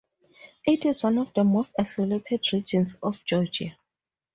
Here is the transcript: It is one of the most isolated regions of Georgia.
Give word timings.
It 0.65 0.83
is 0.85 1.03
one 1.03 1.19
of 1.19 1.31
the 1.35 1.43
most 1.43 1.75
isolated 1.77 2.43
regions 2.51 2.95
of 3.03 3.23
Georgia. 3.23 3.77